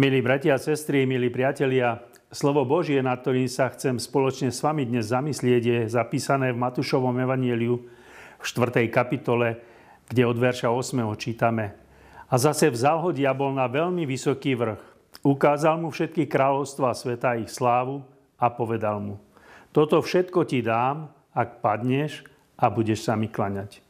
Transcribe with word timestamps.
Milí 0.00 0.24
bratia 0.24 0.56
a 0.56 0.64
sestry, 0.64 1.04
milí 1.04 1.28
priatelia, 1.28 2.00
slovo 2.32 2.64
Božie, 2.64 3.04
nad 3.04 3.20
ktorým 3.20 3.44
sa 3.52 3.68
chcem 3.68 4.00
spoločne 4.00 4.48
s 4.48 4.64
vami 4.64 4.88
dnes 4.88 5.12
zamyslieť, 5.12 5.60
je 5.60 5.78
zapísané 5.92 6.56
v 6.56 6.62
Matúšovom 6.64 7.12
evanieliu 7.20 7.84
v 8.40 8.40
4. 8.40 8.88
kapitole, 8.88 9.60
kde 10.08 10.24
od 10.24 10.40
verša 10.40 10.72
8. 10.72 11.04
čítame. 11.20 11.76
A 12.32 12.34
zase 12.40 12.72
vzal 12.72 13.04
ho 13.04 13.12
diabol 13.12 13.52
na 13.52 13.68
veľmi 13.68 14.08
vysoký 14.08 14.56
vrch. 14.56 14.80
Ukázal 15.20 15.76
mu 15.84 15.92
všetky 15.92 16.24
kráľovstva 16.32 16.96
sveta 16.96 17.36
ich 17.36 17.52
slávu 17.52 18.00
a 18.40 18.48
povedal 18.48 19.04
mu, 19.04 19.20
toto 19.68 20.00
všetko 20.00 20.48
ti 20.48 20.64
dám, 20.64 21.12
ak 21.36 21.60
padneš 21.60 22.24
a 22.56 22.72
budeš 22.72 23.04
sa 23.04 23.20
mi 23.20 23.28
klaňať. 23.28 23.84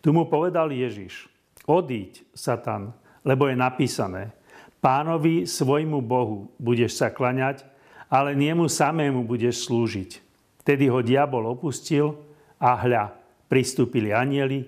Tu 0.00 0.08
mu 0.08 0.24
povedal 0.24 0.72
Ježiš, 0.72 1.28
odíď, 1.68 2.24
Satan, 2.32 2.96
lebo 3.28 3.44
je 3.44 3.60
napísané, 3.60 4.39
Pánovi 4.80 5.44
svojmu 5.44 6.00
Bohu 6.00 6.48
budeš 6.56 6.96
sa 6.96 7.12
klaňať, 7.12 7.68
ale 8.08 8.32
niemu 8.32 8.64
samému 8.64 9.28
budeš 9.28 9.68
slúžiť. 9.68 10.24
Vtedy 10.64 10.88
ho 10.88 11.04
diabol 11.04 11.52
opustil 11.52 12.16
a 12.56 12.80
hľa, 12.80 13.12
pristúpili 13.52 14.08
anieli 14.10 14.64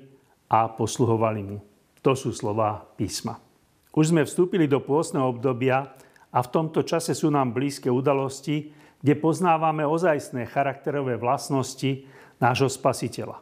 a 0.52 0.68
posluhovali 0.68 1.40
mu. 1.40 1.58
To 2.04 2.12
sú 2.12 2.36
slova 2.36 2.84
písma. 2.96 3.40
Už 3.92 4.12
sme 4.12 4.28
vstúpili 4.28 4.68
do 4.68 4.84
pôstneho 4.84 5.32
obdobia 5.32 5.96
a 6.32 6.38
v 6.44 6.48
tomto 6.52 6.84
čase 6.84 7.16
sú 7.16 7.32
nám 7.32 7.56
blízke 7.56 7.88
udalosti, 7.88 8.72
kde 9.00 9.14
poznávame 9.16 9.84
ozajstné 9.84 10.44
charakterové 10.48 11.16
vlastnosti 11.16 12.04
nášho 12.36 12.68
spasiteľa. 12.68 13.40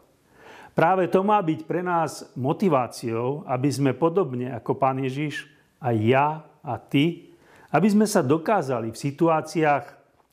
Práve 0.70 1.10
to 1.10 1.26
má 1.26 1.42
byť 1.42 1.60
pre 1.66 1.82
nás 1.82 2.30
motiváciou, 2.38 3.42
aby 3.46 3.68
sme 3.68 3.90
podobne 3.90 4.54
ako 4.54 4.78
Pán 4.78 5.02
Ježiš, 5.02 5.50
aj 5.82 5.96
ja 5.98 6.26
a 6.64 6.76
ty, 6.76 7.30
aby 7.70 7.88
sme 7.88 8.06
sa 8.06 8.20
dokázali 8.20 8.90
v 8.90 8.98
situáciách 8.98 9.84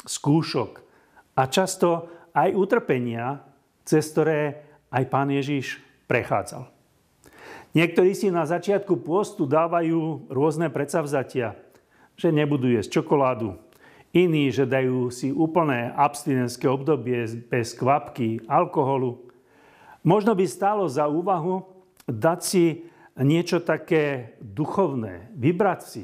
skúšok 0.04 0.72
a 1.38 1.44
často 1.46 2.10
aj 2.34 2.50
utrpenia, 2.54 3.46
cez 3.86 4.10
ktoré 4.10 4.66
aj 4.90 5.04
pán 5.12 5.30
Ježiš 5.30 5.78
prechádzal. 6.10 6.66
Niektorí 7.78 8.18
si 8.18 8.34
na 8.34 8.48
začiatku 8.48 9.06
pôstu 9.06 9.46
dávajú 9.46 10.32
rôzne 10.34 10.72
predsavzatia, 10.74 11.54
že 12.18 12.34
nebudú 12.34 12.74
jesť 12.74 13.02
čokoládu, 13.02 13.54
iní, 14.16 14.50
že 14.50 14.66
dajú 14.66 15.14
si 15.14 15.30
úplné 15.30 15.94
abstinenské 15.94 16.66
obdobie 16.66 17.28
bez 17.46 17.78
kvapky, 17.78 18.42
alkoholu. 18.50 19.30
Možno 20.02 20.34
by 20.34 20.46
stálo 20.50 20.90
za 20.90 21.06
úvahu 21.06 21.68
dať 22.10 22.40
si 22.42 22.66
niečo 23.20 23.62
také 23.62 24.34
duchovné, 24.42 25.30
vybrať 25.38 25.82
si 25.86 26.04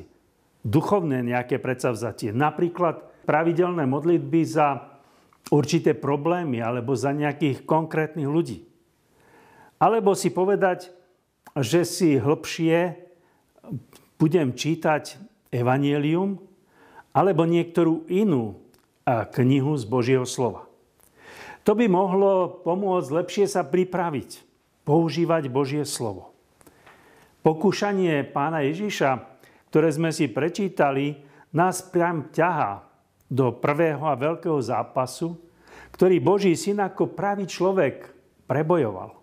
duchovné 0.63 1.21
nejaké 1.21 1.59
predsavzatie. 1.59 2.31
Napríklad 2.31 3.03
pravidelné 3.27 3.83
modlitby 3.83 4.41
za 4.47 4.99
určité 5.51 5.91
problémy 5.91 6.63
alebo 6.63 6.95
za 6.95 7.11
nejakých 7.11 7.67
konkrétnych 7.67 8.27
ľudí. 8.27 8.63
Alebo 9.83 10.15
si 10.15 10.31
povedať, 10.31 10.95
že 11.59 11.83
si 11.83 12.15
hlbšie 12.15 12.95
budem 14.15 14.55
čítať 14.55 15.19
evanielium 15.51 16.39
alebo 17.11 17.43
niektorú 17.43 18.07
inú 18.07 18.57
knihu 19.35 19.75
z 19.75 19.83
Božieho 19.83 20.23
slova. 20.23 20.65
To 21.67 21.75
by 21.75 21.87
mohlo 21.91 22.63
pomôcť 22.63 23.09
lepšie 23.11 23.45
sa 23.47 23.63
pripraviť, 23.63 24.43
používať 24.87 25.47
Božie 25.51 25.83
slovo. 25.83 26.31
Pokúšanie 27.43 28.23
pána 28.23 28.63
Ježiša 28.63 29.32
ktoré 29.73 29.89
sme 29.89 30.13
si 30.13 30.29
prečítali, 30.29 31.17
nás 31.49 31.81
priam 31.81 32.29
ťahá 32.29 32.85
do 33.25 33.49
prvého 33.57 34.05
a 34.05 34.13
veľkého 34.13 34.61
zápasu, 34.61 35.33
ktorý 35.97 36.21
Boží 36.21 36.53
syn 36.53 36.77
ako 36.77 37.17
pravý 37.17 37.49
človek 37.49 38.13
prebojoval. 38.45 39.17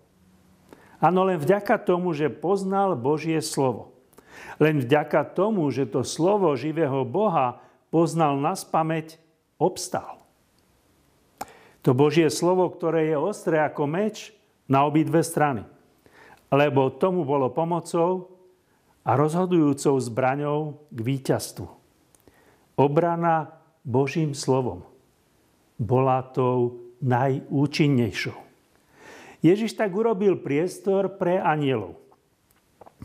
Áno, 0.99 1.23
len 1.23 1.39
vďaka 1.39 1.79
tomu, 1.79 2.11
že 2.11 2.27
poznal 2.27 2.99
Božie 2.99 3.39
slovo. 3.39 3.95
Len 4.59 4.83
vďaka 4.83 5.23
tomu, 5.31 5.71
že 5.71 5.87
to 5.87 6.03
slovo 6.03 6.51
živého 6.59 7.07
Boha 7.07 7.63
poznal 7.87 8.35
na 8.35 8.51
spameť, 8.51 9.23
obstal. 9.55 10.19
To 11.87 11.95
Božie 11.95 12.27
slovo, 12.27 12.67
ktoré 12.67 13.07
je 13.07 13.15
ostré 13.15 13.63
ako 13.63 13.87
meč 13.87 14.35
na 14.67 14.83
obidve 14.83 15.23
strany. 15.23 15.63
Lebo 16.51 16.91
tomu 16.91 17.23
bolo 17.23 17.47
pomocou, 17.47 18.30
a 19.01 19.11
rozhodujúcou 19.17 19.97
zbraňou 19.97 20.81
k 20.93 20.99
víťazstvu. 21.01 21.67
Obrana 22.77 23.57
Božím 23.81 24.37
slovom 24.37 24.85
bola 25.81 26.21
tou 26.21 26.85
najúčinnejšou. 27.01 28.37
Ježiš 29.41 29.73
tak 29.73 29.89
urobil 29.97 30.37
priestor 30.37 31.17
pre 31.17 31.41
anielov, 31.41 31.97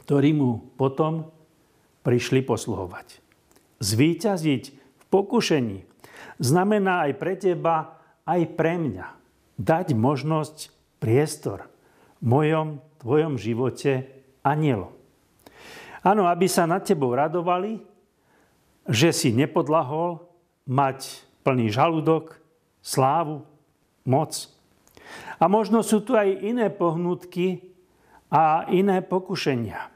ktorí 0.04 0.36
mu 0.36 0.60
potom 0.76 1.32
prišli 2.04 2.44
posluhovať. 2.44 3.24
Zvíťaziť 3.80 4.62
v 4.76 5.04
pokušení 5.08 5.80
znamená 6.36 7.08
aj 7.08 7.12
pre 7.16 7.34
teba, 7.40 7.96
aj 8.28 8.52
pre 8.52 8.76
mňa. 8.76 9.06
Dať 9.56 9.96
možnosť, 9.96 10.68
priestor 11.00 11.68
v 12.20 12.24
mojom, 12.28 12.68
tvojom 13.00 13.40
živote 13.40 14.08
anielom. 14.44 14.95
Áno, 16.06 16.30
aby 16.30 16.46
sa 16.46 16.70
nad 16.70 16.86
tebou 16.86 17.10
radovali, 17.10 17.82
že 18.86 19.10
si 19.10 19.34
nepodlahol 19.34 20.22
mať 20.70 21.26
plný 21.42 21.74
žalúdok, 21.74 22.38
slávu, 22.78 23.42
moc. 24.06 24.46
A 25.42 25.50
možno 25.50 25.82
sú 25.82 26.06
tu 26.06 26.14
aj 26.14 26.30
iné 26.46 26.70
pohnutky 26.70 27.74
a 28.30 28.70
iné 28.70 29.02
pokušenia. 29.02 29.90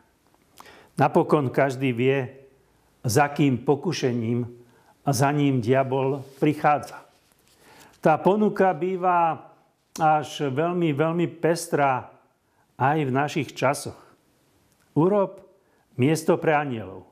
Napokon 0.99 1.55
každý 1.55 1.95
vie, 1.95 2.27
za 3.07 3.31
kým 3.31 3.63
pokušením 3.63 4.51
a 5.07 5.11
za 5.15 5.31
ním 5.31 5.63
diabol 5.63 6.27
prichádza. 6.43 7.07
Tá 8.03 8.19
ponuka 8.19 8.75
býva 8.75 9.47
až 9.95 10.51
veľmi, 10.51 10.91
veľmi 10.91 11.27
pestrá 11.39 12.11
aj 12.75 12.99
v 13.07 13.11
našich 13.15 13.55
časoch. 13.55 13.97
Urob 14.99 15.50
miesto 16.01 16.41
pre 16.41 16.57
anielov. 16.57 17.05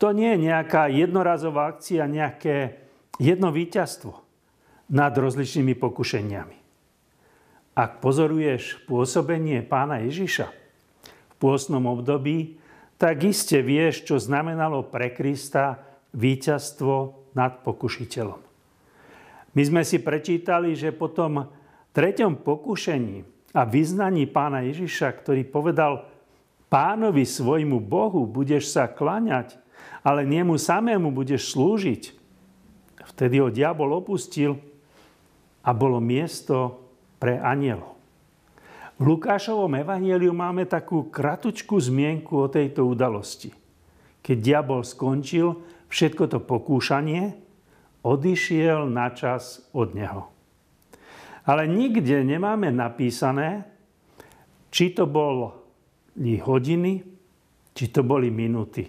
To 0.00 0.16
nie 0.16 0.32
je 0.32 0.48
nejaká 0.48 0.88
jednorazová 0.88 1.68
akcia, 1.68 2.08
nejaké 2.08 2.80
jedno 3.20 3.52
víťazstvo 3.52 4.16
nad 4.88 5.12
rozličnými 5.12 5.76
pokušeniami. 5.76 6.56
Ak 7.76 8.00
pozoruješ 8.00 8.86
pôsobenie 8.88 9.60
pána 9.60 10.00
Ježiša 10.06 10.46
v 11.04 11.34
pôstnom 11.36 11.84
období, 11.84 12.56
tak 12.96 13.26
iste 13.26 13.60
vieš, 13.60 14.06
čo 14.06 14.16
znamenalo 14.16 14.86
pre 14.86 15.12
Krista 15.12 15.82
víťazstvo 16.14 17.26
nad 17.34 17.60
pokušiteľom. 17.66 18.40
My 19.54 19.62
sme 19.62 19.82
si 19.82 19.98
prečítali, 20.02 20.74
že 20.78 20.94
po 20.94 21.10
tom 21.10 21.50
treťom 21.94 22.42
pokušení 22.42 23.26
a 23.54 23.62
vyznaní 23.66 24.26
pána 24.26 24.66
Ježiša, 24.66 25.14
ktorý 25.22 25.46
povedal, 25.46 26.13
pánovi 26.74 27.22
svojmu 27.22 27.78
Bohu 27.78 28.26
budeš 28.26 28.74
sa 28.74 28.90
klaňať, 28.90 29.54
ale 30.02 30.26
nemu 30.26 30.58
samému 30.58 31.14
budeš 31.14 31.54
slúžiť. 31.54 32.10
Vtedy 33.14 33.38
ho 33.38 33.46
diabol 33.46 33.94
opustil 33.94 34.58
a 35.62 35.70
bolo 35.70 36.02
miesto 36.02 36.82
pre 37.22 37.38
anielov. 37.38 37.94
V 38.98 39.06
Lukášovom 39.06 39.70
evanieliu 39.70 40.34
máme 40.34 40.66
takú 40.66 41.06
kratučku 41.14 41.78
zmienku 41.78 42.42
o 42.42 42.50
tejto 42.50 42.90
udalosti. 42.90 43.54
Keď 44.18 44.36
diabol 44.42 44.82
skončil 44.82 45.62
všetko 45.86 46.26
to 46.26 46.38
pokúšanie, 46.42 47.38
odišiel 48.02 48.90
na 48.90 49.14
čas 49.14 49.62
od 49.70 49.94
neho. 49.94 50.26
Ale 51.46 51.70
nikde 51.70 52.26
nemáme 52.26 52.74
napísané, 52.74 53.62
či 54.74 54.90
to 54.90 55.06
bol 55.06 55.63
hodiny, 56.18 57.02
či 57.74 57.84
to 57.90 58.06
boli 58.06 58.30
minuty. 58.30 58.86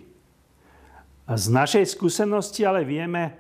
A 1.25 1.33
z 1.33 1.50
našej 1.50 1.86
skúsenosti 1.89 2.62
ale 2.62 2.86
vieme, 2.86 3.33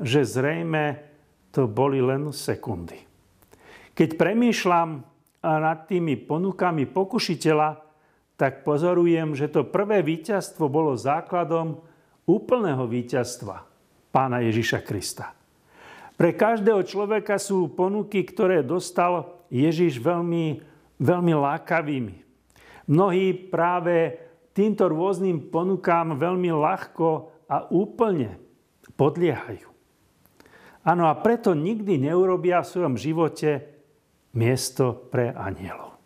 že 0.00 0.24
zrejme 0.24 1.04
to 1.52 1.68
boli 1.68 2.00
len 2.00 2.32
sekundy. 2.32 2.96
Keď 3.96 4.16
premýšľam 4.16 5.04
nad 5.44 5.88
tými 5.88 6.16
ponukami 6.20 6.84
pokušiteľa, 6.88 7.80
tak 8.36 8.64
pozorujem, 8.64 9.32
že 9.32 9.48
to 9.48 9.64
prvé 9.64 10.04
víťazstvo 10.04 10.68
bolo 10.68 10.92
základom 10.96 11.80
úplného 12.28 12.84
víťazstva 12.84 13.64
pána 14.12 14.44
Ježiša 14.44 14.84
Krista. 14.84 15.32
Pre 16.16 16.32
každého 16.32 16.80
človeka 16.84 17.36
sú 17.36 17.68
ponuky, 17.72 18.24
ktoré 18.24 18.64
dostal 18.64 19.44
Ježiš 19.52 20.00
veľmi, 20.00 20.60
veľmi 21.00 21.32
lákavými. 21.36 22.25
Mnohí 22.86 23.34
práve 23.50 24.14
týmto 24.54 24.86
rôznym 24.86 25.50
ponukám 25.50 26.14
veľmi 26.14 26.50
ľahko 26.54 27.08
a 27.50 27.66
úplne 27.70 28.38
podliehajú. 28.94 29.68
Áno, 30.86 31.10
a 31.10 31.14
preto 31.18 31.50
nikdy 31.50 31.98
neurobia 31.98 32.62
v 32.62 32.70
svojom 32.70 32.94
živote 32.94 33.66
miesto 34.38 34.94
pre 35.10 35.34
anielov. 35.34 35.98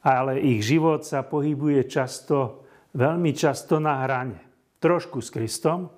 Ale 0.00 0.40
ich 0.40 0.64
život 0.64 1.04
sa 1.04 1.26
pohybuje 1.26 1.84
často, 1.84 2.64
veľmi 2.96 3.36
často 3.36 3.76
na 3.76 4.06
hrane. 4.06 4.40
Trošku 4.80 5.20
s 5.20 5.28
Kristom 5.28 5.90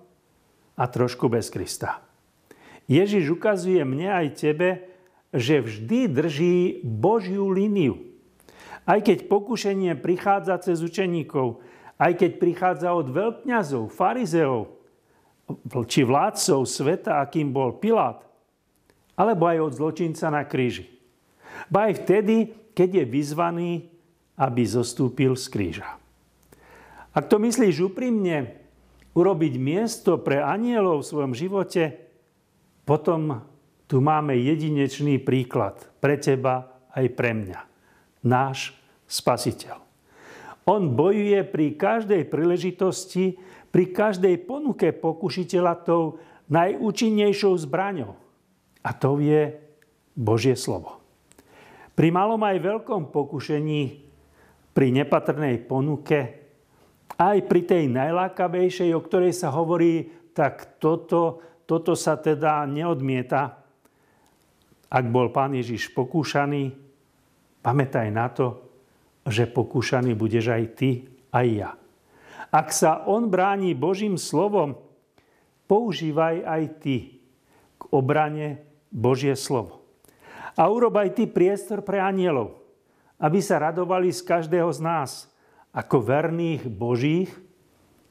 a 0.75 0.85
trošku 0.89 1.31
bez 1.31 1.47
Krista. 1.53 2.03
Ježiš 2.89 3.37
ukazuje 3.37 3.85
mne 3.85 4.09
aj 4.25 4.27
tebe, 4.35 4.69
že 5.31 5.61
vždy 5.61 6.09
drží 6.09 6.57
Božiu 6.83 7.53
líniu. 7.53 8.08
Aj 8.89 9.05
keď 9.05 9.29
pokušenie 9.29 10.01
prichádza 10.01 10.57
cez 10.65 10.81
učeníkov, 10.81 11.61
aj 12.01 12.13
keď 12.17 12.31
prichádza 12.41 12.89
od 12.97 13.13
veľkňazov, 13.13 13.93
farizeov, 13.93 14.73
či 15.85 16.09
vládcov 16.09 16.65
sveta, 16.65 17.21
akým 17.21 17.53
bol 17.53 17.77
Pilát, 17.77 18.25
alebo 19.13 19.45
aj 19.45 19.59
od 19.61 19.73
zločinca 19.77 20.33
na 20.33 20.49
kríži. 20.49 20.89
Ba 21.69 21.93
aj 21.93 22.07
vtedy, 22.07 22.57
keď 22.73 23.03
je 23.03 23.05
vyzvaný, 23.05 23.71
aby 24.41 24.63
zostúpil 24.65 25.37
z 25.37 25.47
kríža. 25.53 25.89
Ak 27.13 27.27
to 27.27 27.43
myslíš 27.43 27.93
úprimne, 27.93 28.57
urobiť 29.19 29.55
miesto 29.59 30.23
pre 30.23 30.39
anielov 30.39 31.03
v 31.03 31.09
svojom 31.11 31.33
živote, 31.35 31.99
potom 32.87 33.43
tu 33.91 33.99
máme 33.99 34.39
jedinečný 34.39 35.19
príklad 35.19 35.77
pre 35.99 36.15
teba 36.17 36.71
aj 36.95 37.07
pre 37.19 37.35
mňa. 37.35 37.68
Náš 38.25 38.75
spasiteľ. 39.07 39.79
On 40.69 40.93
bojuje 40.93 41.41
pri 41.49 41.81
každej 41.81 42.29
príležitosti, 42.29 43.41
pri 43.73 43.89
každej 43.89 44.45
ponuke 44.45 44.93
pokušiteľa 44.93 45.75
tou 45.81 46.21
najúčinnejšou 46.53 47.57
zbraňou. 47.65 48.13
A 48.85 48.91
to 48.93 49.17
je 49.21 49.57
Božie 50.13 50.57
slovo. 50.57 51.01
Pri 51.97 52.13
malom 52.13 52.39
aj 52.45 52.63
veľkom 52.63 53.11
pokušení, 53.11 54.07
pri 54.77 54.87
nepatrnej 54.95 55.59
ponuke, 55.67 56.47
aj 57.19 57.39
pri 57.51 57.61
tej 57.67 57.91
najlákavejšej, 57.91 58.95
o 58.95 59.03
ktorej 59.03 59.35
sa 59.35 59.51
hovorí, 59.51 60.07
tak 60.31 60.79
toto, 60.79 61.43
toto 61.67 61.99
sa 61.99 62.15
teda 62.15 62.63
neodmieta. 62.71 63.59
Ak 64.89 65.05
bol 65.11 65.35
pán 65.35 65.59
Ježiš 65.59 65.91
pokúšaný, 65.91 66.88
pamätaj 67.63 68.09
na 68.13 68.29
to, 68.31 68.69
že 69.29 69.51
pokúšaný 69.51 70.17
budeš 70.17 70.53
aj 70.53 70.65
ty, 70.79 70.91
aj 71.35 71.47
ja. 71.47 71.71
Ak 72.49 72.73
sa 72.73 73.05
on 73.05 73.29
bráni 73.29 73.77
Božím 73.77 74.17
slovom, 74.17 74.81
používaj 75.69 76.49
aj 76.49 76.63
ty 76.81 77.21
k 77.77 77.83
obrane 77.93 78.65
Božie 78.89 79.37
slovo. 79.37 79.85
A 80.57 80.67
urob 80.73 80.97
aj 80.97 81.15
ty 81.15 81.25
priestor 81.29 81.85
pre 81.85 82.01
anielov, 82.01 82.57
aby 83.21 83.39
sa 83.39 83.61
radovali 83.61 84.11
z 84.11 84.25
každého 84.25 84.73
z 84.73 84.81
nás, 84.81 85.11
ako 85.77 86.01
verných 86.01 86.67
Božích, 86.67 87.31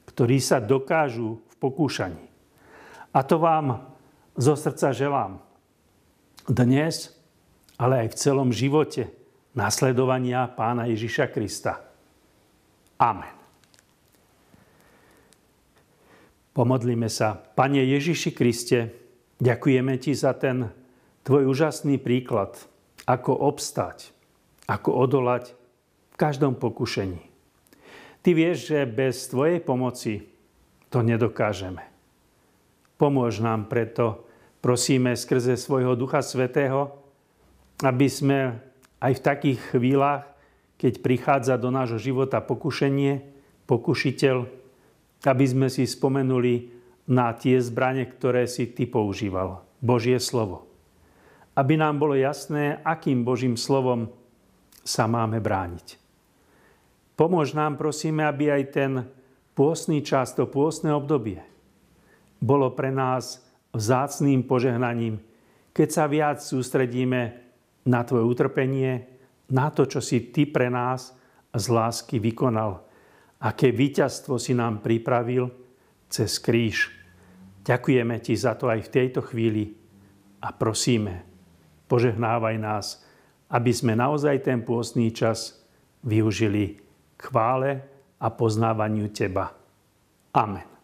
ktorí 0.08 0.38
sa 0.40 0.62
dokážu 0.62 1.42
v 1.52 1.54
pokúšaní. 1.58 2.26
A 3.12 3.20
to 3.26 3.42
vám 3.42 3.90
zo 4.38 4.54
srdca 4.54 4.94
želám. 4.94 5.42
Dnes, 6.48 7.12
ale 7.76 8.06
aj 8.06 8.14
v 8.14 8.20
celom 8.22 8.50
živote 8.54 9.10
nasledovania 9.58 10.46
pána 10.46 10.86
Ježiša 10.86 11.34
Krista. 11.34 11.82
Amen. 13.02 13.34
Pomodlíme 16.54 17.10
sa. 17.10 17.38
Pane 17.38 17.82
Ježiši 17.82 18.34
Kriste, 18.34 18.94
ďakujeme 19.42 19.98
Ti 19.98 20.14
za 20.14 20.38
ten 20.38 20.70
Tvoj 21.22 21.52
úžasný 21.52 22.00
príklad, 22.00 22.56
ako 23.04 23.36
obstať, 23.36 24.16
ako 24.64 24.96
odolať 24.96 25.52
v 26.14 26.16
každom 26.16 26.56
pokušení. 26.56 27.20
Ty 28.24 28.30
vieš, 28.32 28.72
že 28.72 28.88
bez 28.88 29.28
Tvojej 29.28 29.60
pomoci 29.60 30.24
to 30.88 31.04
nedokážeme. 31.04 31.84
Pomôž 32.96 33.44
nám 33.44 33.68
preto, 33.68 34.24
prosíme 34.64 35.20
skrze 35.20 35.60
svojho 35.60 36.00
Ducha 36.00 36.24
Svetého, 36.24 36.96
aby 37.84 38.08
sme 38.08 38.67
aj 39.02 39.14
v 39.18 39.26
takých 39.26 39.60
chvíľach, 39.74 40.26
keď 40.78 41.02
prichádza 41.02 41.56
do 41.58 41.74
nášho 41.74 41.98
života 41.98 42.42
pokušenie, 42.42 43.26
pokušiteľ, 43.66 44.38
aby 45.26 45.46
sme 45.46 45.68
si 45.68 45.84
spomenuli 45.90 46.70
na 47.10 47.34
tie 47.34 47.58
zbranie, 47.58 48.06
ktoré 48.06 48.46
si 48.46 48.70
ty 48.70 48.86
používal. 48.86 49.66
Božie 49.82 50.18
slovo. 50.22 50.66
Aby 51.58 51.78
nám 51.78 51.98
bolo 51.98 52.14
jasné, 52.14 52.78
akým 52.86 53.26
Božím 53.26 53.58
slovom 53.58 54.14
sa 54.86 55.10
máme 55.10 55.42
brániť. 55.42 55.98
Pomôž 57.18 57.58
nám, 57.58 57.82
prosíme, 57.82 58.22
aby 58.22 58.54
aj 58.54 58.64
ten 58.70 58.92
pôstny 59.58 60.06
čas, 60.06 60.38
to 60.38 60.46
pôstne 60.46 60.94
obdobie 60.94 61.42
bolo 62.38 62.70
pre 62.74 62.94
nás 62.94 63.42
vzácným 63.74 64.46
požehnaním, 64.46 65.22
keď 65.74 65.88
sa 65.90 66.06
viac 66.10 66.38
sústredíme 66.42 67.47
na 67.88 68.04
Tvoje 68.04 68.28
utrpenie, 68.28 69.08
na 69.48 69.72
to, 69.72 69.88
čo 69.88 70.04
si 70.04 70.30
Ty 70.30 70.44
pre 70.52 70.68
nás 70.68 71.16
z 71.56 71.66
lásky 71.72 72.20
vykonal. 72.20 72.84
Aké 73.40 73.72
víťazstvo 73.72 74.36
si 74.36 74.52
nám 74.52 74.84
pripravil 74.84 75.48
cez 76.12 76.38
kríž. 76.44 76.92
Ďakujeme 77.64 78.20
Ti 78.20 78.34
za 78.36 78.60
to 78.60 78.68
aj 78.68 78.88
v 78.88 78.94
tejto 78.94 79.24
chvíli 79.24 79.72
a 80.44 80.52
prosíme, 80.52 81.24
požehnávaj 81.88 82.56
nás, 82.60 83.04
aby 83.48 83.72
sme 83.72 83.96
naozaj 83.96 84.44
ten 84.44 84.60
pôstný 84.64 85.16
čas 85.16 85.64
využili 86.04 86.80
k 87.16 87.22
chvále 87.32 87.84
a 88.20 88.28
poznávaniu 88.28 89.08
Teba. 89.12 89.56
Amen. 90.36 90.77